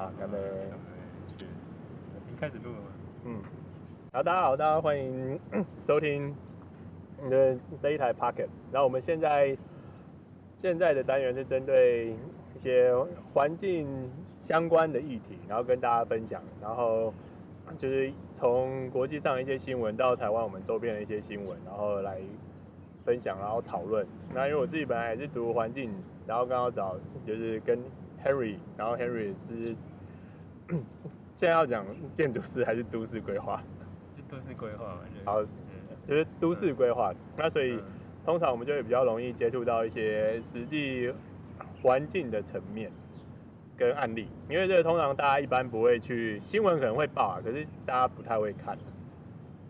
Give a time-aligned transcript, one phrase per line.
[0.00, 0.38] 好，干杯。
[1.36, 2.86] 已经开始录了吗？
[3.26, 3.42] 嗯。
[4.14, 5.38] 好，大家好，大家欢迎
[5.86, 6.34] 收听
[7.22, 8.14] 你的这一台。
[8.72, 9.54] 然后我们现在
[10.56, 12.14] 现在的单元是针对
[12.56, 12.90] 一些
[13.34, 13.86] 环境
[14.40, 16.42] 相关的议题，然后跟大家分享。
[16.62, 17.12] 然后
[17.76, 22.22] 就是从国际上一些新闻到台湾我们周边的一些新闻，然后来
[23.04, 24.06] 分享，然后讨论。
[24.32, 25.92] 那因为我自己本来也是读环境，
[26.26, 27.78] 然后刚好找就是跟
[28.24, 29.76] Henry，然后 Henry 是
[31.36, 31.84] 现在要讲
[32.14, 33.62] 建筑师还是都市规划？
[34.28, 35.42] 都市规划嘛，好，
[36.06, 37.80] 就是都市规划，那所以
[38.24, 41.12] 通常我们就会比较容易接触到一些实际
[41.82, 42.92] 环境的层面
[43.76, 48.78] 跟案例，因为这个通常大家一般不会去新闻可能会报啊，可是大家不太会看。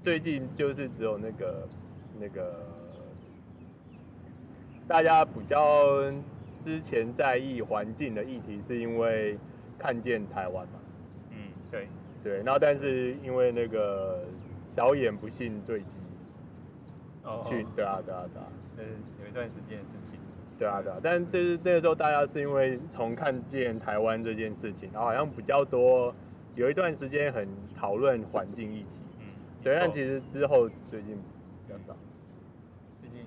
[0.02, 1.68] 最近就是只有那个
[2.18, 2.66] 那个
[4.88, 6.10] 大家比较
[6.60, 9.38] 之前在意环境的议题，是因为
[9.78, 10.89] 看见台湾嘛，嗯，
[12.22, 14.24] 对对，然后但是因为那个。
[14.76, 15.98] 导演不幸坠机，
[17.24, 18.46] 哦，去对啊对啊对啊，
[18.78, 18.84] 嗯，
[19.20, 20.16] 有一段时间的事情，
[20.56, 26.14] 对啊对啊，但就是那个时候大家是因为从看见台湾这件事情，然后好像比较多，
[26.54, 28.86] 有一段时间很讨论环境议题，
[29.18, 29.26] 嗯，
[29.60, 31.16] 对，但其实之后最近
[31.66, 31.96] 比较少，
[33.00, 33.18] 最近，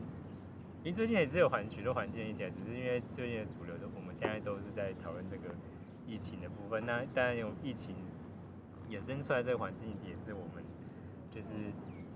[0.82, 5.54] 因为最近也是有环许多环境议题，只是因为最近的主流的我们现在都是在讨论这个
[6.08, 7.94] 疫情的部分，那当然有疫情
[8.94, 10.64] 衍生出来这个环境议题也是我们。
[11.32, 11.50] 就是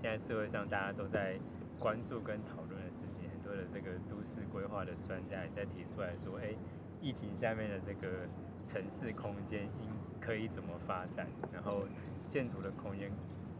[0.00, 1.34] 现在社会上大家都在
[1.80, 6.54] 关注跟讨论的事情，很多的这个都市规划的专家也在提出来说，哎，
[7.00, 8.28] 疫情下面的这个
[8.64, 9.90] 城市空间应
[10.20, 11.82] 可以怎么发展，然后
[12.28, 13.10] 建筑的空间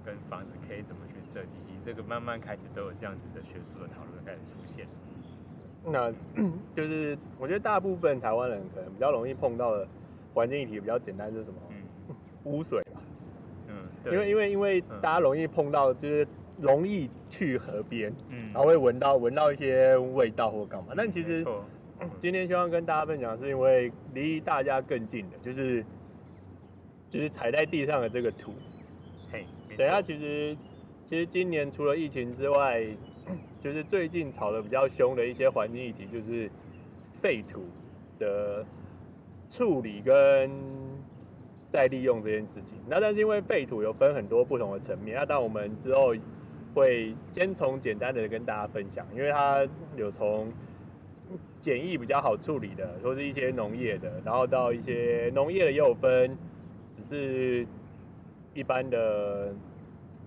[0.05, 4.87] 跟房子可以怎么去设计，其实这个慢慢开始都有这样子的学术的讨论开始出现。
[5.85, 6.13] 那
[6.77, 9.89] 就是我觉得大部分台湾人可能比较容易碰到的
[10.35, 11.59] 环境议题比较简单，就是什么？
[11.71, 12.15] 嗯，
[12.45, 12.81] 污水。
[14.13, 16.27] 因为因为因为大家容易碰到，就是
[16.61, 20.93] 容易去河边，嗯，然后会闻到闻到一些味道或干嘛。
[20.97, 21.45] 但其实
[22.21, 25.85] 今天希望跟大家分享，是因为离大家更近的，就是
[27.11, 28.53] 就是踩在地上的这个土。
[29.31, 29.45] 嘿，
[29.77, 30.57] 等一下，其实
[31.09, 32.85] 其实今年除了疫情之外，
[33.61, 36.51] 就是最近吵的比较凶的一些环境议题，就是
[37.21, 37.65] 废土
[38.19, 38.65] 的
[39.51, 40.51] 处理跟。
[41.69, 46.15] 再利用这件事情，那但是因为废土有分很多不同的层面，那当我们之后
[46.75, 50.51] 会先从简单的跟大家分享，因为它有从
[51.61, 56.35] 简易比较好处理的，或是一些农业的，然后到一些农业的也有分，
[56.97, 57.67] 只是
[58.55, 59.55] 一般的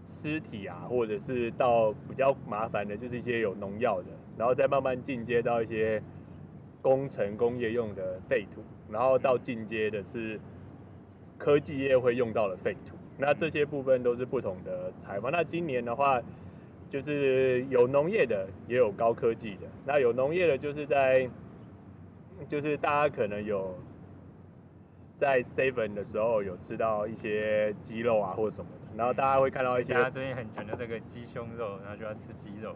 [0.04, 6.04] 尸体啊，或者是到比较麻烦的，就是一些有农药的，然后再慢慢进阶到一些
[6.84, 10.40] 工程工业用的废土，然后到进阶的是。
[11.44, 15.32] 科技业会用到的废土，那这些部分都是不同的采访。
[15.32, 16.22] 那今年的话，
[16.88, 19.68] 就是有农业的，也有高科技的。
[19.84, 21.28] 那有农业的，就是在，
[22.48, 23.76] 就是大家可能有
[25.16, 28.96] 在 seven 的时候有吃到一些鸡肉啊，或者什么的。
[28.96, 32.76] 然后大家会看到一些，他最近很强调这个鸡胸肉，然后就要吃鸡肉。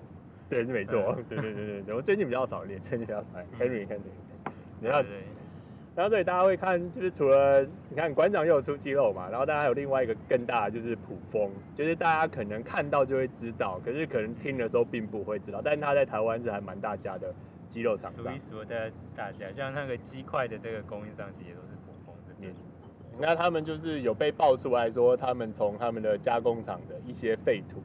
[0.50, 1.16] 对，是没错。
[1.30, 3.28] 对对对对对，我最近比较少练，最近比较少。
[3.60, 4.52] Henry，看这个，
[4.82, 5.04] 你要。
[5.96, 17.34] 然后所以大家会看，就是除了你看馆长又有出肌肉嘛，然后大家有另外一个更大的就是普风，就是大家可能看到就会知道，可是可能听的时候并不会知道，但是他在台湾是还蛮大家的
[17.70, 22.54] 肌肉厂商，数一数二的大家，像那个鸡块的这个供应商其实也都是普风这边。
[23.18, 27.82] 那他们就是有被爆出来说，他们从他们的加工厂的一些废土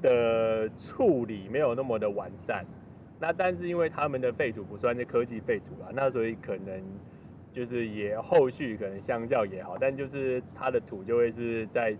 [0.00, 2.64] 的处理没有那么的完善。
[3.20, 6.82] 那但是因为他们的废土不算是科技废土啊，那所以可能
[7.52, 11.94] 就是也后续可能相较也好，但就是它的土就会是在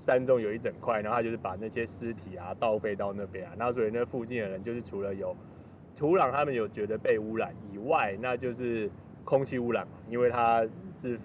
[0.00, 5.36] 山中有一整块，然后他就是把那些尸体啊倒废到那边啊，那所以那附近的人就是除了有
[5.94, 8.90] 土壤他们有觉得被污染以外，那就是
[9.24, 10.66] 空气污染嘛，因为它
[10.96, 11.18] 是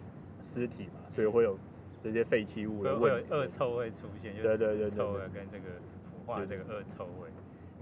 [0.44, 1.58] 尸体嘛，所以会有
[2.04, 5.64] 这些废弃物的问题，会有恶臭味出现，就是尸臭味跟这个
[6.04, 7.30] 腐化的这个恶臭味。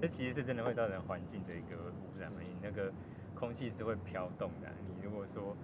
[0.01, 2.39] 这其实是真的会造成环境的一个污染嘛？
[2.41, 2.91] 你那个
[3.33, 4.67] 空气是会飘动的。
[4.87, 5.55] 你如果说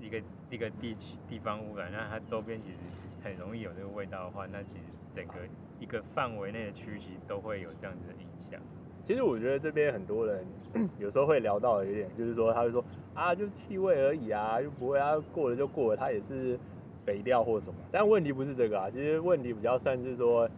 [0.00, 2.78] 一个一个地区地方污染，那它周边其实
[3.22, 4.84] 很容易有这个味道的话，那其实
[5.14, 5.34] 整个
[5.80, 8.60] 一个范围内的区域其实都会有这样子的影响。
[9.04, 10.46] 其实我觉得这边很多人
[10.98, 12.84] 有时候会聊到的一点，就是说他会说
[13.14, 16.58] 啊，就气味而已啊，又不会啊，过了就过了，它也是
[17.04, 17.74] 肥料或什么。
[17.90, 20.48] 但问题不是这个啊，其实问题比较算是说，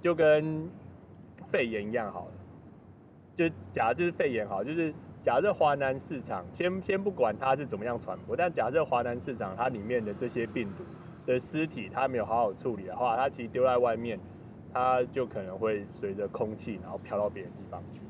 [0.00, 0.68] 就跟
[1.52, 2.32] 肺炎一样好了。
[3.40, 4.92] 就假如就是肺炎好，就是
[5.22, 10.84] 假设华南市场，先先不管它是怎么样传播，但假设华南市场它里面的这些病毒
[11.24, 14.20] 的尸体，它没有好好处理的话，它其实丢在外面，
[14.74, 18.00] 它就可能会随着空气，然后飘到别的地方去，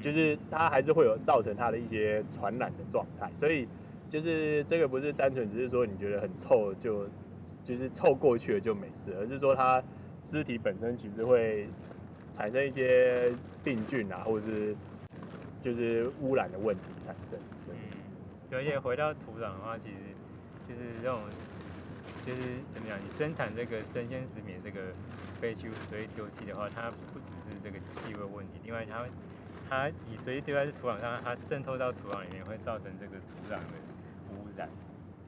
[0.00, 3.30] 就是它还是会有造成它的一些传染的状态。
[3.38, 3.68] 所以
[4.08, 7.06] 就是这个不是单纯只是说你觉得很臭就
[7.62, 9.82] 就是臭过去了就没事，而是说它
[10.22, 11.68] 尸体本身其实会
[12.42, 13.30] 产生一些
[13.62, 14.74] 病菌啊，或者是。
[15.62, 17.38] 就是污染的问题产生。
[17.68, 17.76] 嗯，
[18.50, 20.10] 而且回到土壤的话，其实
[20.66, 21.22] 就是这种，
[22.26, 22.98] 就是怎么讲？
[22.98, 24.90] 你生产这个生鲜食品这个
[25.40, 29.06] 废弃物随意丢弃的话，它不只是这个气味问题，另外它
[29.70, 33.78] 它你随意丢在这土壤上，它渗透到土壤里面会造成这个土壤的
[34.34, 34.68] 污染。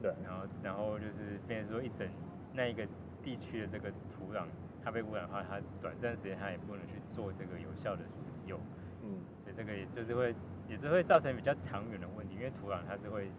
[0.01, 2.05] 对，然后然后就是变成说一整
[2.51, 2.85] 那一个
[3.23, 4.43] 地区的这个土壤
[4.85, 8.59] 它被污染的话，它短暂时间它也不能去做这个有效的使用。
[9.01, 10.33] 嗯，所以这个也就是会，
[10.69, 13.31] 也是会造成比较长远的问题，因为土壤它是会，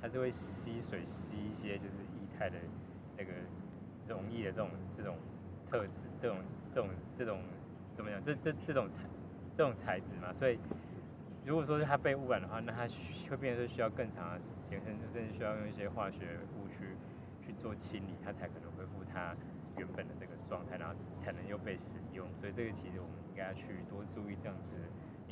[0.00, 2.56] 它是会吸水吸一些就是液态的
[3.16, 3.30] 那个
[4.06, 5.16] 溶液的这种这种
[5.70, 6.38] 特质，这种
[6.74, 7.40] 这种这种
[7.96, 8.22] 怎么讲？
[8.22, 9.04] 这这这种材
[9.56, 10.58] 这种材质嘛，所以
[11.46, 12.86] 如果说是它被污染的话，那它
[13.28, 16.96] 会变成说需要更长的时间，甚至甚至需要用一些化学物去
[17.46, 19.34] 去做清理，它才可能恢复它
[19.80, 20.92] 原本的这个状态，然后
[21.24, 22.28] 才能又被使用。
[22.36, 24.84] 所以这个其实我们应该要去多注意这样子的。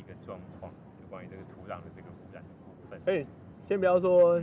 [0.08, 2.98] 的状况，就关于这个土壤的这个污染的部分。
[3.04, 3.26] 哎，
[3.66, 4.42] 先不要说，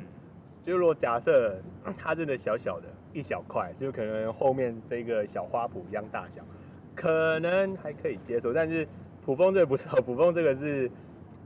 [0.63, 1.59] 就如果假设
[1.97, 6.43] 它真的小小的一小块，就可能后面这个小花圃一样大小，
[6.93, 8.53] 可能还可以接受。
[8.53, 8.87] 但是
[9.25, 10.91] 卜蜂这个不是， 卜蜂这个是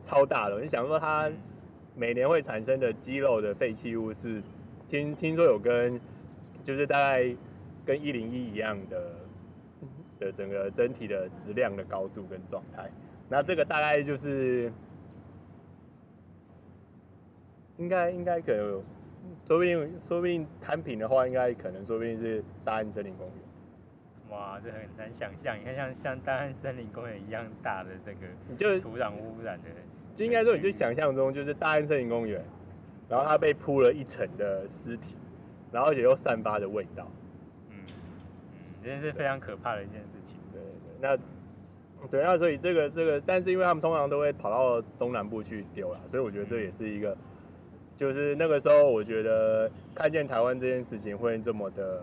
[0.02, 0.60] 超大的。
[0.60, 1.32] 你想说它
[1.96, 4.44] 每年会产生的肌肉的废弃物是，
[4.90, 5.98] 听听说有跟，
[6.66, 7.34] 就是大概
[7.90, 9.16] 跟一零一一样的
[10.20, 12.88] 的整个整体的质量的高度跟状态。
[13.28, 14.72] 那这个大概就是，
[17.78, 18.84] 应该应该可能，
[19.48, 24.38] 说不定说不定摊平的话，应该可能说不定是大安森林公园。
[24.38, 29.70] 哇，这很难想象，你看像像大安森林公园一样大的这个，你就土壤污染的，
[30.14, 32.40] 就应该说你就想象中就是大安森林公园，
[33.10, 35.16] 然后它被铺了一层的尸体，
[35.72, 37.08] 然后而且又散发着味道。
[38.84, 40.36] 真是非常可怕的一件事情。
[40.52, 41.18] 对对，那。
[42.10, 47.14] 对，那所以这个这个，但是因为他们通常都会跑到东南部去丢了，所以我觉得这也是一个，
[47.98, 52.02] 就是那个时候我觉得看见台湾这件事情会这么的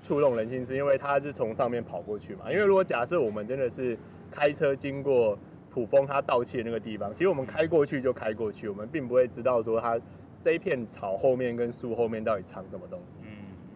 [0.00, 2.50] 触动人心，是因为他是从上面跑过去嘛。
[2.50, 3.98] 因为如果假设我们真的是
[4.30, 5.38] 开车经过
[5.68, 10.00] 普丰他盗窃那个地方，其实我们开过去就开过去，我们并不会知道说他
[10.42, 13.27] 这一片草后面跟树后面到底藏什么东西。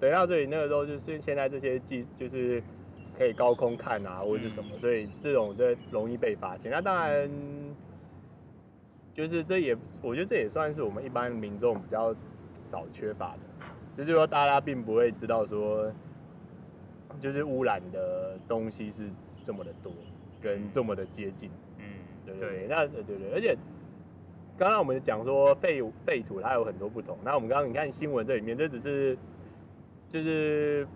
[0.03, 2.63] 嗯，对，那所以那个时候就是现在这些技就是。
[3.15, 6.73] 可以高空看啊，或者是什么，嗯、所以这种就容易被发现。
[6.73, 7.31] 那当然，
[9.15, 12.13] 就是这也，我觉得这也算是我们一般民众比较
[12.65, 13.67] 少缺乏的，
[13.99, 15.93] 就是说大家并不会知道说，
[17.21, 19.11] 就是污染的东西是
[19.45, 19.93] 这么的多，
[20.41, 21.51] 跟这么的接近。
[21.79, 21.85] 嗯，
[22.25, 23.55] 对对对，那对对对，而且
[24.57, 29.17] 刚刚我们讲说废废土它有很多不同，那我们刚刚你看新闻这里面，这只是
[30.13, 30.87] 就是。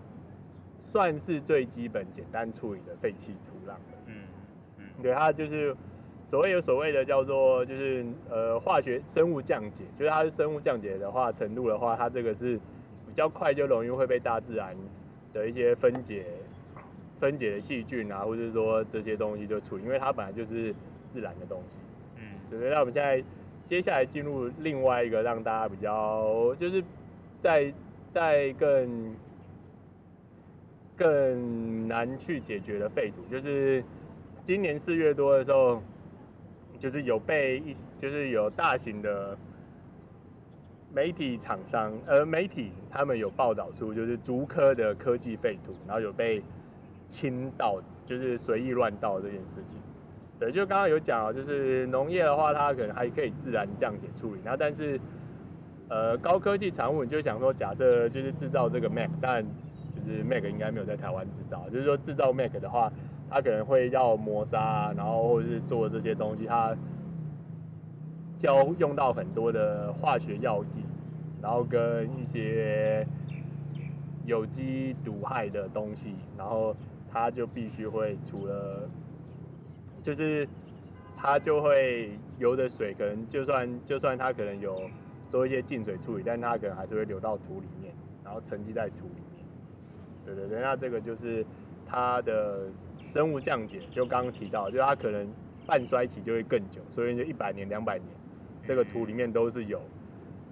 [0.89, 3.97] 算是最基本、简单处理的废弃土壤的。
[4.05, 4.15] 嗯
[4.77, 5.75] 嗯，对，它就是
[6.29, 12.57] 所谓有所谓的叫做就是呃化学生物降解，就是它是生物降解的话程度的话，它这个是
[13.05, 14.73] 比较快就容易会被大自然
[15.33, 16.25] 的一些分解
[17.19, 20.73] 分解的细菌啊，或者是说这些东西就处理，因为它本来就是
[21.11, 21.79] 自然的东西。
[22.15, 23.21] 嗯，对，那我们现在
[23.65, 26.81] 接下来进入另外一个让大家比较就是
[27.39, 27.73] 在
[28.13, 29.15] 在更。
[30.99, 33.83] 更难去解决的废土，就是
[34.43, 35.79] 今年四月多的时候，
[36.79, 39.37] 就是有被一就是有大型的
[40.91, 46.41] 媒体厂商，呃，媒体他们有报道出，就是竹科的科技废土，然后有被
[47.05, 49.79] 倾倒，就是随意乱倒这件事情。
[50.39, 54.99] 对，就刚刚有讲啊，就是农业的话，它可能还可以自然降解处理，那但是
[55.89, 59.43] 呃高科技产物，你就想说，假设就是制造这个 Mac，但
[59.95, 62.91] 就是 Mac 应该没有在台湾制造，就是说制造 Mac 的话，
[63.29, 66.75] 它可能会要磨砂，然后或者是做这些东西，它
[68.41, 70.83] 要用到很多的化学药剂，
[71.41, 73.05] 然后跟一些
[74.25, 76.75] 有机毒害的东西，然后
[77.09, 78.87] 它就必须会除了，
[80.03, 80.47] 就是
[81.15, 84.81] 它就会游的水，可能就算就算它可能有
[85.29, 87.93] 做一些净水处理，但它可能还是会流到土里面，
[88.23, 89.45] 然后沉积在土里面。
[90.25, 91.45] 对对对，那这个就是
[91.85, 92.69] 它的
[93.13, 95.27] 生物降解，就刚刚提到，就它可能
[95.65, 98.07] 半衰期就会更久，所以就一百年、两百年
[98.67, 99.81] 这个土里面都是有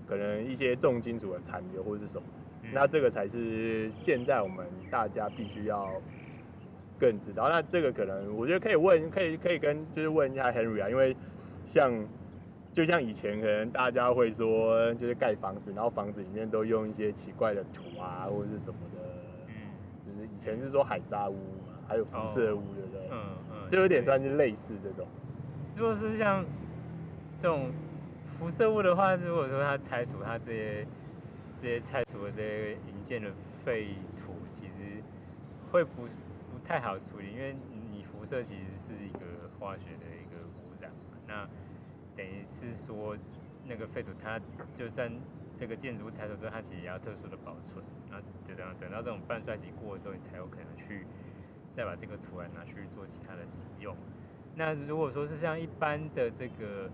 [0.08, 2.27] 可能一些重金属的残留或者是什么，
[2.74, 5.89] 那这个才是现在我们大家必须要
[6.98, 7.50] 更知道。
[7.50, 11.15] 那这个可能我觉得可以问，可以可以跟就是问一下 Henry 啊，因为
[11.74, 11.91] 像
[12.75, 19.00] 就像以前可能大家会说就是盖房子，然后房子里面都用一些奇怪的土啊或者是什么的，
[20.05, 23.08] 就是以前是说海沙屋嘛，还有辐射屋，对不对？
[23.10, 23.17] 嗯
[23.50, 25.08] 嗯，就有点算是类似这种。
[25.77, 26.44] 如果是像
[27.39, 27.72] 这种
[28.38, 30.86] 辐射物的话，如果说它拆除它这些
[31.58, 33.29] 这些拆除的这些营建的
[33.63, 35.01] 废土，其实
[35.72, 37.55] 会不不太好处理，因为
[37.89, 39.20] 你辐射其实是一个
[39.58, 41.48] 化学的一个污染嘛，那
[42.15, 43.17] 等于是说
[43.65, 44.39] 那个废土它
[44.74, 45.12] 就算
[45.60, 51.05] 这个建筑物拆除之后，它其实也要特殊的保存，那就这样等到这种半衰期过了之后，你才有可能去
[51.74, 53.95] 再把这个土来拿去做其他的使用。
[54.55, 56.89] 那如果说是像一般的这个，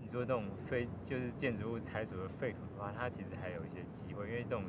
[0.00, 4.64] 你说这种废就是建筑物拆除的废土的话，它其实还有一些机会，因为这种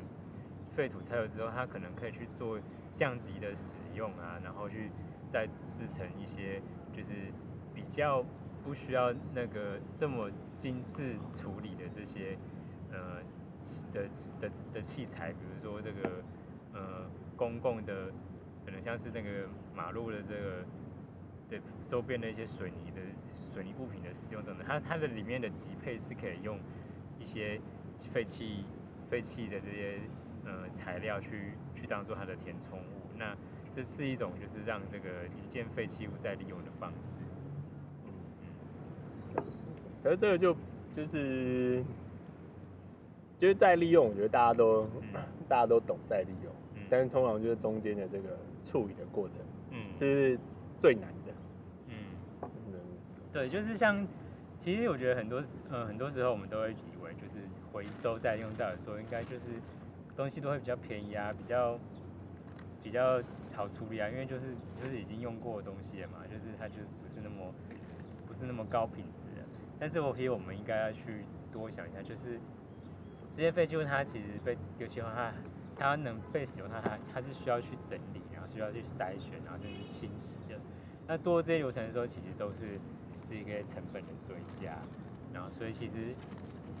[0.74, 2.58] 废土拆除之后，它可能可以去做
[2.96, 4.90] 降级的使用啊，然后去
[5.30, 6.60] 再制成一些
[6.92, 7.32] 就是
[7.72, 8.24] 比较
[8.64, 12.36] 不需要那个这么精致处理的这些
[12.90, 13.22] 呃
[13.92, 14.08] 的
[14.40, 16.22] 的的器材，比如说这个
[16.72, 17.06] 呃
[17.36, 18.10] 公共的，
[18.64, 20.64] 可能像是那个马路的这个。
[21.46, 23.02] 对周边的一些水泥的
[23.52, 26.58] 水泥物品的使用等等，它它的里面的级配是可以用
[27.18, 27.60] 一些
[28.14, 28.64] 废弃
[29.10, 30.00] 废弃的这些
[30.46, 33.36] 呃材料去去当做它的填充物，那
[33.76, 37.20] 这是一种就是让这个营建废弃物再利用的方式。
[40.04, 40.54] 可是这个就
[40.94, 41.82] 就是
[43.40, 45.08] 就是再利用，我觉得大家都、嗯、
[45.48, 49.38] 大家都懂再利用，嗯、但是通常就是中间的这个处理的过程，
[49.70, 50.38] 嗯，是
[50.78, 51.32] 最难的，
[51.88, 51.94] 嗯。
[53.32, 54.06] 对，就是像，
[54.60, 59.40] 其实我觉得很多，呃，很多时候我们都会以为，就是回收再用，再来说，应该就是
[60.14, 61.78] 东西都会比较便宜啊，比较
[62.82, 63.20] 比较
[63.54, 67.52] 好处理啊，因为就是就是已经用过的东西了嘛，就是它就不是那么
[68.28, 69.02] 不是那么高品。
[69.84, 72.40] 但是我觉得我们应该要去多想一下，就是
[73.36, 75.30] 这些废弃物它其实被丢弃后，它
[75.76, 80.58] 它能被使用它，它它是需要去整理，然后需要去筛选，然后就是清洗的。
[81.06, 82.80] 那多这些流程的时候，其实都是。
[83.26, 84.76] 是一个成本的追加，
[85.32, 86.14] 然后所以其实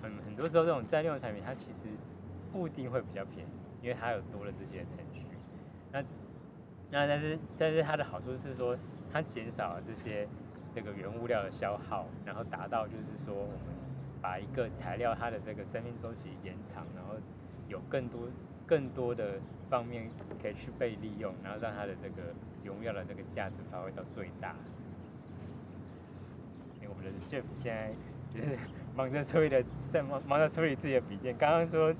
[0.02, 1.88] 很很多时候这种再利用产品，它其实
[2.52, 5.24] 不一定会比较便宜，因为它有多了这些程序。
[5.90, 6.02] 那
[6.90, 8.76] 那但是但是它的好处是说，
[9.10, 10.28] 它减少了这些
[10.74, 13.58] 这个原物料的消耗，然后达到就是说我们
[14.20, 17.14] 把一个材料它的这个生命周期延长，然后
[17.68, 18.28] 有更多
[18.66, 19.40] 更多的
[19.70, 20.08] 方面
[20.42, 24.54] 可以去被利用，然后让它的这个原物料的这个价值发挥到最大。
[26.86, 27.90] 我们的 chef 现在
[28.28, 28.58] 就是
[28.94, 31.34] 忙着处理的，在忙忙着处理自己的笔电。
[31.36, 31.92] 刚刚说，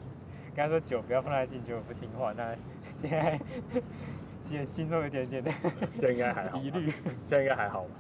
[0.55, 2.33] 刚刚说酒不要放在进去，我不听话。
[2.33, 2.55] 那
[2.99, 3.41] 现在
[4.43, 5.51] 现在心中有点点的，
[5.99, 6.59] 这应该还好。
[6.59, 6.93] 疑虑，
[7.27, 7.91] 这应该还好吧？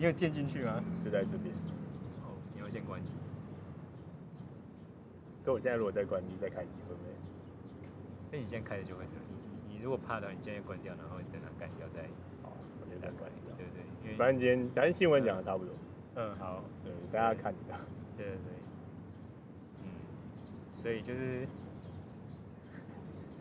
[0.00, 0.82] 你有建进去吗？
[1.04, 1.54] 就在这边。
[2.24, 3.12] 哦，你要先关机。
[5.44, 7.10] 跟我现在如果再关机再开机会不会？
[8.32, 9.22] 那你现在开着就会这样。
[9.68, 12.08] 你你如果怕的话，你现在关掉，然后你等它干掉再。
[12.42, 13.54] 好，我现在关掉。
[14.16, 15.74] 反正今天，反正新闻讲的差不多。
[16.14, 17.78] 嗯，好，对，大家看一下。
[18.16, 18.56] 对对对。
[19.84, 19.84] 嗯，
[20.80, 21.46] 所以就是，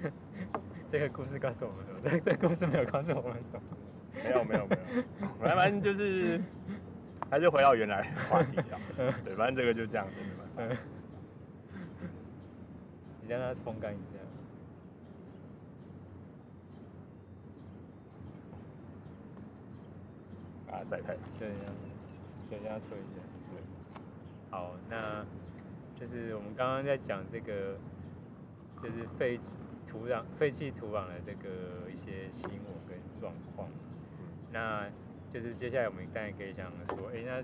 [0.92, 2.02] 这个故事告诉我们什么？
[2.04, 3.62] 这这个故事没有告诉我们什么。
[4.24, 4.76] 没有没有没
[5.50, 6.42] 有，反正就是，
[7.30, 8.80] 还是回到原来话题啊。
[9.24, 10.16] 对，反正这个就这样子
[10.58, 10.78] 的嘛。
[13.22, 14.20] 你让它风干一下。
[20.72, 21.50] 啊，晒太阳，对，
[22.50, 23.22] 等一下吹一下。
[23.50, 23.62] 对，
[24.52, 25.26] 好，那
[26.00, 27.78] 就是我们刚刚在讲这个，
[28.82, 29.40] 就是废
[29.88, 33.68] 土壤、废弃土壤的这个一些新闻跟状况。
[34.52, 34.88] 那
[35.34, 37.40] 就是接下来我们大概可以想说，哎、那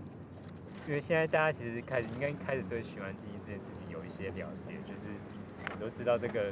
[0.88, 5.14] 因为现在大家其实开始应该开始对循环经济这件事情有一些了解，就是
[5.74, 6.52] 你都知道这个，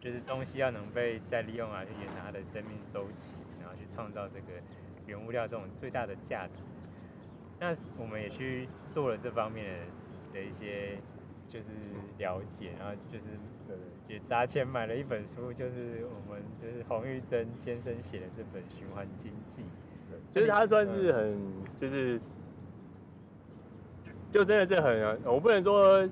[0.00, 4.60] 就是东西要能被再利用啊，去延长它的生命周期，然后去创造这个。
[5.04, 6.62] 原物料这种最大的价值，
[7.58, 9.80] 那我们也去做了这方面
[10.32, 10.96] 的一些
[11.52, 11.66] 就是
[12.16, 13.24] 了解，然后就是
[14.08, 19.62] 也砸钱买了一本书，就是我们就是洪玉珍先生写的这本《循环经济》，
[20.32, 21.38] 就是他算是很
[21.76, 22.18] 就是
[24.32, 26.08] 就真的是很，我不能说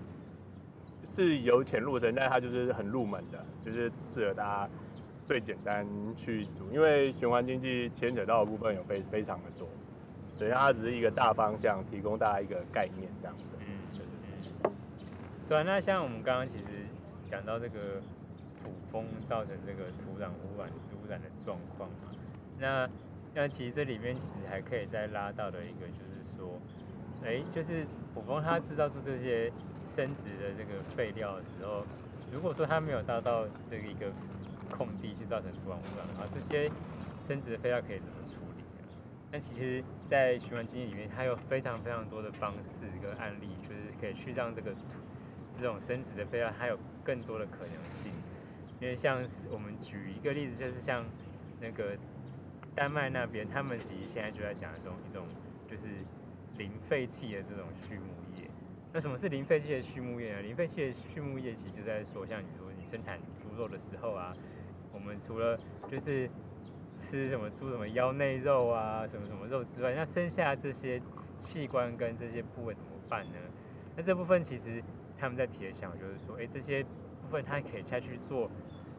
[1.07, 4.71] 是由浅入深，但他就是很入门的，就是适合大家。
[5.27, 9.69] 最简单去读，因为循环经济牵扯到的部分有非非常的多，
[10.35, 13.45] 所以它只是一个大方向，提供大家一个概念这样子。
[15.51, 15.65] 对。
[15.65, 16.65] 那像我们刚刚其实
[17.29, 18.01] 讲到这个
[18.63, 22.15] 土风造成这个土壤污染污染的状况嘛，
[22.59, 22.89] 那
[23.35, 26.61] 那其实这里面其实还可以再拉到的一个就是说，
[27.25, 29.53] 哎，就是土风它制造出这些
[29.85, 31.85] 生质的这个废料的时候，
[32.33, 34.07] 如果说它没有达到这个一个
[34.71, 36.71] 空地去造成土壤污染的话，这些
[37.27, 38.63] 生质的废料可以怎么处理？
[39.33, 44.81] 那其实，在循环经济里面，它有非常非常多的方式跟案例，就是可以去让这个土
[45.61, 48.13] 这种生质的废料还有更多的可能性。
[48.81, 51.05] 因为像我们举一个例子，就是像
[51.61, 51.97] 那个
[52.75, 55.27] 丹麦那边，他们其实现在就在讲一种一种
[55.69, 55.83] 就是
[56.57, 58.49] 零废弃的这种畜牧业。
[58.93, 60.43] 那什么是零废弃的畜牧业呢？
[60.43, 64.35] 零废弃的畜牧业其实就在说，像你说你生产猪肉的时候啊。
[64.93, 65.57] 我们除了
[65.89, 66.29] 就是
[66.97, 71.01] 吃什么猪什么腰内肉啊，什么什么肉之外，那剩下这些
[71.39, 73.39] 器官跟这些部位怎么办呢？
[73.97, 74.83] 那这部分其实
[75.21, 78.51] 他们在提的想就是说，哎，这些部分它可以下去做，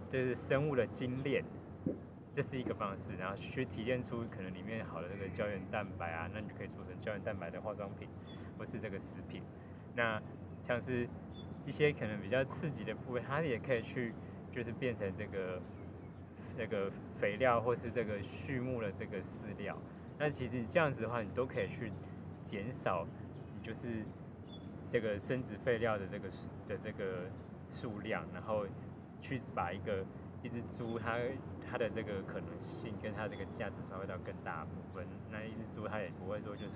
[0.08, 1.44] 就是生物的精炼，
[2.32, 8.08] 这是一个方式，然后去提炼出可能里面好的这个胶原蛋白啊，那你就可以做成胶原蛋白的化妆品
[8.58, 9.42] 或是这个食品。
[9.96, 10.22] 那
[10.63, 11.08] 像是
[11.66, 14.13] 一些可能比较刺激的部位，它也可以去
[14.51, 15.60] 就是变成这个。
[16.58, 19.78] 这个肥料或是这个畜牧的这个饲料，
[20.20, 21.90] 那其实你这样子的话，你都可以去
[22.44, 23.08] 减少，
[23.63, 24.04] 就是
[24.91, 26.29] 这个生质废料的这个
[26.67, 27.29] 的这个
[27.69, 28.65] 数量，然后
[29.21, 30.03] 去把一个
[30.43, 31.17] 一只猪它
[31.69, 35.07] 它的这个可能性跟它这个价值发挥到更大的部分。
[35.31, 36.74] 那一只猪它也不会说就是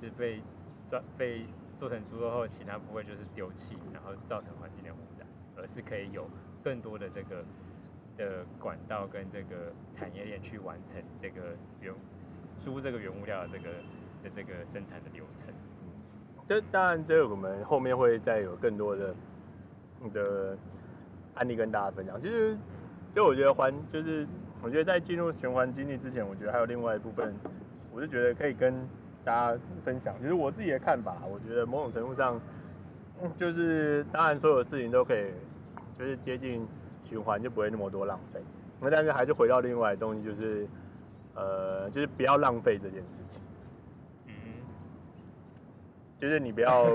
[0.00, 0.40] 就是被
[0.88, 1.46] 做被
[1.78, 6.30] 做成猪肉后，其他部位就是丢弃，然后造成环境的污染，而是可以有
[6.62, 7.44] 更多的这个。
[8.16, 11.94] 的管道跟这个产业链去完成这个原
[12.58, 13.68] 猪这个原物料的这个
[14.24, 15.52] 的这个生产的流程。
[16.48, 19.14] 这当然，这我们后面会再有更多的
[20.12, 20.56] 的
[21.34, 22.20] 案例跟大家分享。
[22.20, 22.56] 其实，
[23.14, 24.26] 就我觉得环就是
[24.62, 27.34] 我觉得在进入循环经济之前，我觉得还有另外一部分，
[27.92, 28.74] 我是觉得可以跟
[29.24, 30.14] 大家分享。
[30.22, 32.40] 就是我自己的看法，我觉得某种程度上，
[33.36, 35.30] 就是当然所有事情都可以
[35.98, 36.66] 就是接近。
[37.08, 38.40] 循环就不会那么多浪费，
[38.80, 40.66] 那但是还是回到另外的东西，就是，
[41.36, 43.40] 呃，就是不要浪费这件事情。
[46.20, 46.88] 就是你不要，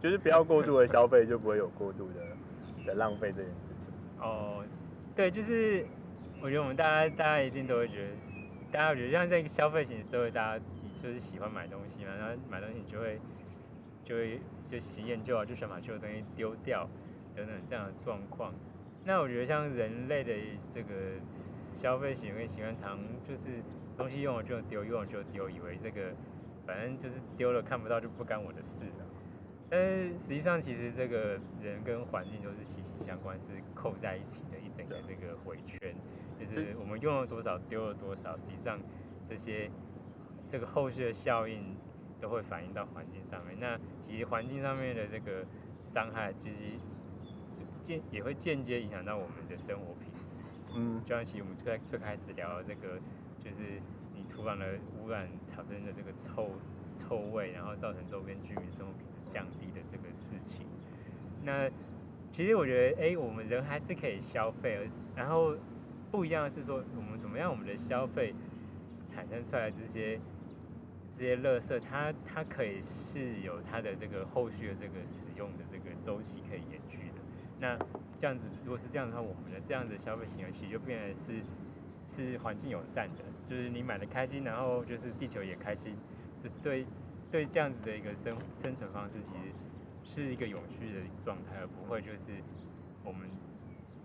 [0.00, 4.22] 就是不要过度的消费，就不会有过度的的浪费这件事情。
[4.22, 4.64] 哦，
[5.16, 5.84] 对，就是
[6.40, 8.08] 我觉得我们大家大家一定都会觉得，
[8.70, 10.64] 大家觉得像这个消费型社会，大家
[11.02, 13.20] 就是喜欢买东西嘛，然后买东西你就会
[14.04, 16.88] 就会就喜新厌旧啊，就想把旧的东西丢掉
[17.34, 18.52] 等等这样的状况。
[19.04, 20.32] 那我觉得像人类的
[20.74, 20.88] 这个
[21.72, 23.44] 消费行为习惯，常就是
[23.96, 26.12] 东西用了就丢，用了就丢，以为这个
[26.68, 29.06] 反正就是丢了看不到就不干我的事了。
[29.70, 35.96] 但是实际上，其实这个人跟环境都是息息相关，是扣在一起的一整个这个回圈。
[36.38, 38.78] 就是我们用了多少，丢了多少，实际上
[39.26, 39.70] 这些
[40.52, 41.74] 这个后续的效应
[42.20, 43.58] 都会反映到环境上面。
[43.58, 43.76] 那
[44.06, 45.44] 其实环境上面的这个
[45.86, 46.78] 伤害，其实
[47.82, 48.00] 间。
[48.10, 50.36] 也会间接影响到我们的生活品质。
[50.76, 52.98] 嗯，就像其实我们最最开始聊的这个，
[53.42, 56.50] 就是你土壤的污染产生的这个臭
[56.96, 60.66] 臭味，然后造成周边居民生活品质降低的这个事情。
[61.44, 61.68] 那
[62.30, 64.86] 其实我觉得，哎，我们人还是可以消费，而
[65.16, 65.56] 然后
[66.10, 68.34] 不一样的是说，我们怎么样我们的消费
[69.08, 70.20] 产生出来这些
[71.14, 77.14] 这些垃圾，它它可以是有它的这个后续的这个使用的这个周期可以延续的。
[77.60, 77.76] 那
[78.18, 81.42] 这样子，如果是这样的话，我们的这样的消费行为其实就变成是
[82.14, 85.94] 是环境友善的，就是你买的开心，然后就是地球也开心，
[86.42, 86.86] 就是对
[87.30, 89.52] 对这样子的一个生生存方式，其实
[90.04, 92.42] 是一个永续的状态，而不会就是
[93.04, 93.28] 我们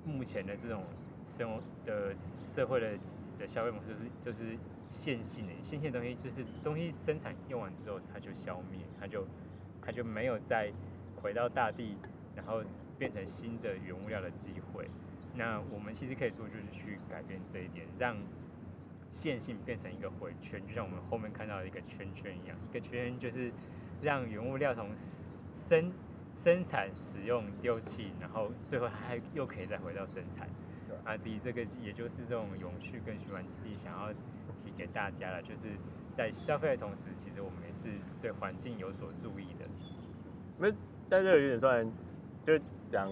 [0.06, 0.84] 目前的这种
[1.28, 2.98] 生活的社会的
[3.38, 4.58] 的消费模式是就是
[4.90, 9.28] 线性的，线性的东西就是东西生产用完之后它就消灭，它就
[9.82, 10.72] 它就没有再
[11.22, 11.98] 回到大地，
[12.36, 12.64] 然后。
[12.96, 14.88] 变成新的原物料的机会，
[15.36, 18.16] 那我们其实可以做就是去改变这一点，让
[19.14, 23.50] 线性变成一个回圈，就像我们后面看到的一个圈圈一样，一个圈就是
[24.02, 24.90] 让原物料从
[25.56, 25.92] 生
[26.36, 30.50] 生产、使用、丢弃，然后最后还又可以再回到生产。
[31.06, 34.12] 啊，至于这个也就是这种永续跟循环自己想要
[34.62, 35.62] 提给大家了，就是
[36.18, 39.66] 在消费的同时，其实我们也是对环境有所注意的。
[40.58, 40.74] 没，
[41.10, 41.92] 但这个有点算
[42.46, 42.60] 就。
[42.92, 43.10] 讲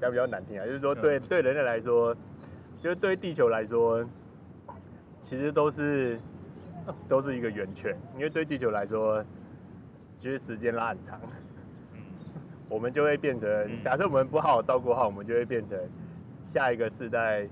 [0.00, 2.14] 讲比较难听啊，就是说对对人类来说，
[2.82, 4.02] 就是对地球来说，
[5.28, 6.18] 其实都是
[7.06, 9.22] 都是一个圆圈，因为对地球来说，
[10.18, 11.20] 其实时间拉很长。
[11.92, 12.00] 嗯，
[12.66, 15.78] 我们就会变成，假设我们不好好照顾好，我们就会变成
[16.46, 17.46] 下一个世代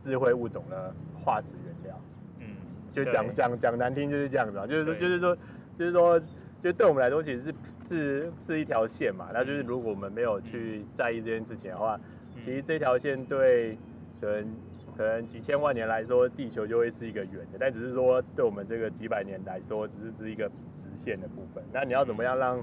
[0.00, 2.00] 智慧物种的化石原料。
[2.38, 2.56] 嗯，
[2.92, 5.36] 就讲讲讲难听就是这样子啊，就是说就是说
[5.78, 6.18] 就是说，
[6.62, 7.54] 就对我们来说，其实是
[7.86, 9.28] 是是一条线嘛。
[9.34, 12.00] 那就是如果我们没有去在意这件事情的话，
[12.42, 13.76] 其实这条线对
[14.18, 14.50] 可能。
[14.96, 21.64] 可能几千万年来说，地球就会是一个圆的，但只是说对我们这个几百年来说，只是是一个直线的部分。
[21.72, 22.62] 那你要怎么样让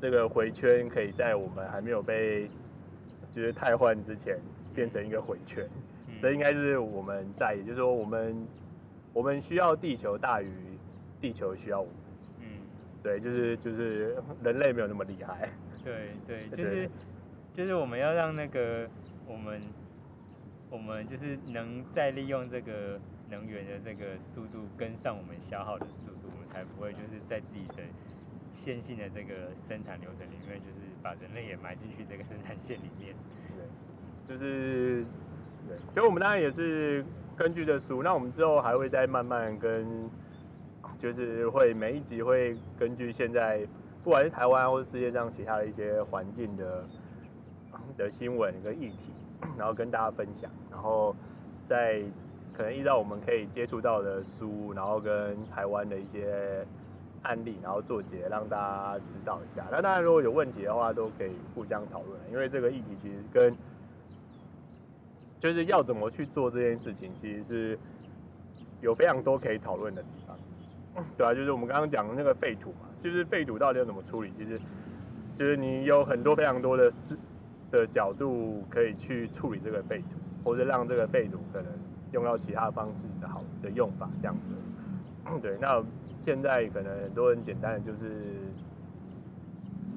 [0.00, 2.50] 这个回圈可以在我们还没有被
[3.32, 4.38] 就是太换之前
[4.74, 5.66] 变成一个回圈？
[6.20, 8.46] 这应该是我们在意，就是说我们
[9.12, 10.50] 我们需要地球大于
[11.20, 11.94] 地球需要我们。
[12.40, 12.46] 嗯，
[13.02, 15.48] 对，就是就是人类没有那么厉害。
[15.82, 16.90] 对对， 就是
[17.54, 18.86] 就是我们要让那个
[19.26, 19.60] 我们。
[20.68, 22.98] 我们就是能再利用这个
[23.30, 27.82] 能源的这个速度跟上我们消耗的速度，我们才不会就是在自己的
[28.52, 33.14] 线性的这个生产流程里面，就是把人类也埋进去这个生产线里面。
[34.26, 35.04] 对，就是
[35.68, 37.04] 对，所以我们当然也是
[37.36, 40.10] 根据这书，那我们之后还会再慢慢跟，
[40.98, 43.64] 就是会每一集会根据现在
[44.02, 46.84] 不管是台湾或是世界上其他的一些环境的
[47.96, 49.12] 的新闻跟议题。
[49.56, 51.14] 然后跟大家分享，然后
[51.68, 52.02] 在
[52.56, 56.66] 可能依照我们可以接触到的书，然后跟台湾的一些
[57.22, 59.64] 案例，然后做结，让大家知道一下。
[59.70, 62.18] 那当然，如果有问题的话，都可以互相讨论。
[62.30, 63.54] 因为这个议题其实跟
[65.38, 67.78] 就是要怎么去做这件事情，其实是
[68.80, 70.36] 有非常多可以讨论的地方。
[71.18, 74.32] 对啊，就是我们刚刚讲的那个废土嘛，就是废土到底要怎么处理？
[74.38, 74.58] 其实
[75.34, 77.14] 就是你有很多非常多的事。
[77.78, 81.70] 的角度可以去处理这个废土，或者让这个废土可能
[82.12, 84.54] 用到其他方式的好的用法，这样子。
[85.42, 85.84] 对，那
[86.20, 88.36] 现在可能很多人简单的就是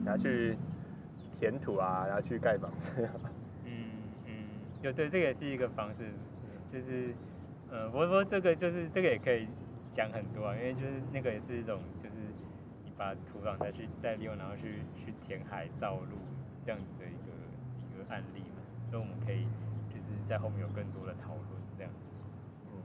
[0.03, 0.57] 拿去
[1.39, 2.91] 填土啊，拿去盖房子。
[3.65, 3.89] 嗯
[4.25, 4.33] 嗯，
[4.81, 6.11] 有对，这个也是一个方式，
[6.73, 7.13] 就是
[7.71, 9.47] 呃，不过这个就是这个也可以
[9.93, 12.15] 讲很多啊，因为就是那个也是一种，就是
[12.83, 16.17] 你把土壤再去再利用，然后去去填海造陆
[16.65, 17.05] 这样子的。
[18.09, 19.43] 案例嘛，所以我们可以
[19.89, 21.91] 就是在后面有更多的讨论这样。
[22.71, 22.81] 嗯，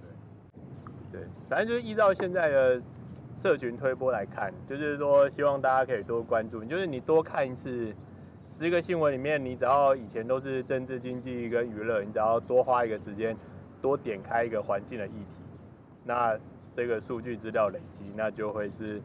[1.10, 2.80] 对，对，反正就是依照现在的
[3.42, 7.94] 社群推播来看，就是说希望大家可以多关注，就是你多看一次
[8.52, 13.36] 十个新闻里面，你只要以前都是政治经济跟娱乐，你只要多花一个时间，
[13.82, 15.42] 多点开一个环境的议题，
[16.04, 16.38] 那
[16.76, 19.00] 这个数据资料累积，那就会是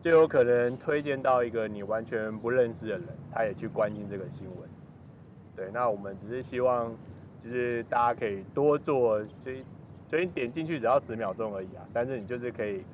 [0.00, 4.68] 就有可能推荐到一个你完全不认识的人，他也去关心这个新闻。
[5.56, 6.92] 对，那我们只是希望，
[7.42, 9.52] 就是大家可以多做，就
[10.08, 12.84] 就你点进去只要十秒钟而已啊，但是你就是可以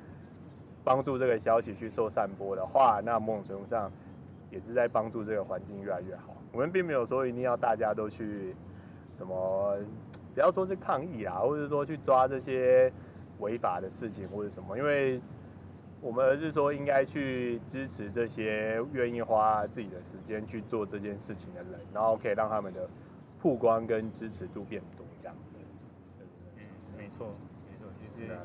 [0.83, 3.91] 帮助这个消息去受散播的话，那某种程度上
[4.51, 6.35] 也是在帮助这个环境越来越好。
[6.51, 8.55] 我们并没有说一定要大家都去
[9.17, 9.77] 什么，
[10.33, 12.91] 不要说是抗议啊，或者说去抓这些
[13.39, 15.19] 违法的事情或者什么，因为。
[16.01, 22.89] 我们而是说，应该去支持这些愿意花自己的时间去做这件事情的人，然后可以让他们的
[23.39, 25.59] 曝光跟支持度变多，这样子。
[26.57, 26.63] 嗯，
[26.97, 27.35] 没错，
[27.69, 28.35] 没错，就是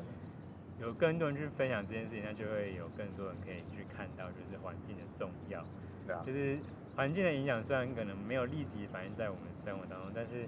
[0.79, 5.65] 有更多人去分享这件事情，那就会有更多人可以去看到，就是环境的重要。
[6.05, 6.21] 对啊。
[6.23, 6.59] 就是
[6.95, 10.47] 环境的影响虽然可能没有立即反映在我们生活当中，但是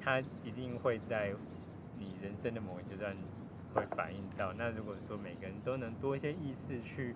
[0.00, 1.32] 它一定会在
[1.96, 3.14] 你人生的某一阶段。
[3.74, 7.14] 会反映到，那如果说每个人都能多一些意识去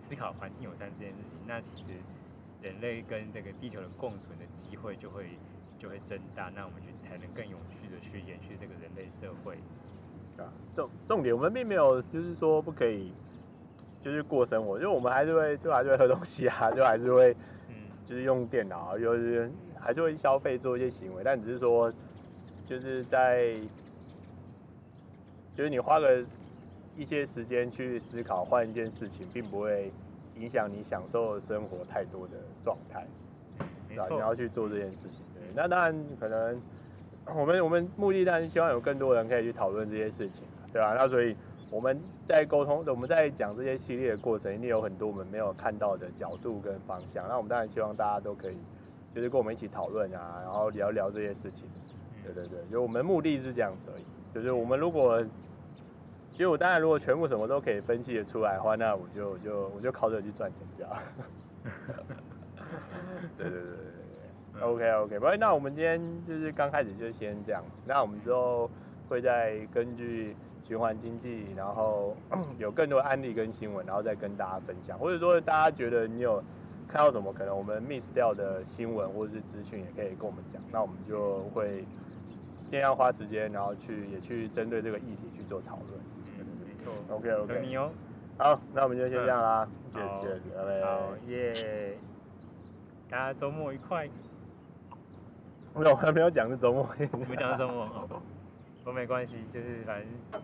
[0.00, 1.88] 思考环境友善这件事情，那其实
[2.62, 5.30] 人类跟这个地球的共存的机会就会
[5.78, 9.56] 就会增大，那我们就才能更有序的去延续这个人类社会。
[10.38, 13.12] 啊，重重点我们并没有就是说不可以，
[14.00, 17.36] 就是过生活，因为我们还是会就还是会喝东西啊，就还是会
[17.68, 17.74] 嗯，
[18.06, 21.92] 就是用电脑，就是还是会消费做一些行为，但只是说
[22.64, 23.60] 就是在。
[25.56, 26.24] 就是你花个
[26.96, 29.92] 一些时间去思考换一件事情，并不会
[30.36, 32.34] 影响你享受生活太多的
[32.64, 33.06] 状态，
[33.88, 34.06] 对吧？
[34.10, 35.42] 你要去做这件事情，对。
[35.54, 36.60] 那当然可能
[37.26, 40.94] 我们我们目的当然希望有更多人可以去讨论这些事情，对吧？
[40.98, 41.36] 那所以
[41.70, 47.26] 我们在沟通，我们在讲这些系列的过程，一定有很多我们没有看到的角度跟方向。
[47.28, 48.56] 那我们当然希望大家都可以，
[49.14, 51.64] 就是跟我们一起讨论啊，然后聊聊这些事情。
[52.24, 55.24] 对对对，就我们目的是这样子而已，就是我们如果。
[56.32, 61.02] 其实我当然，如果全部什么都可以分析得出来的话，那我就我就我就靠着去赚钱去啊。
[63.36, 63.76] 对对对对
[64.54, 68.70] 对，OK OK，不，那我们今天就是刚开始就先这样子，那我们之后
[69.06, 72.16] 会再根据循环经济，然后
[72.56, 76.42] 有更多案例跟新闻，然后再跟大家分享，或者说大家觉得你有
[76.88, 81.84] 看到什么可能我们 miss 掉的新闻或者是资讯，也可以跟我们讲，那我们就会
[82.70, 86.00] 尽量花时间，然后去也去针对这个议题去做讨论。
[86.38, 86.94] 嗯，没错。
[87.16, 87.54] OK OK。
[87.54, 87.90] 等你哦。
[88.38, 89.68] 好，那我们就先这样啦。
[89.92, 90.40] 谢谢。
[90.84, 91.98] 好耶。
[93.10, 94.08] 大家周末愉快。
[95.74, 96.88] 没有，我还没有讲是周末。
[96.96, 98.08] 没讲是周末。
[98.84, 100.40] 我 没关系，就是反正。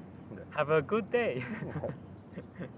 [0.52, 1.42] Have a good day。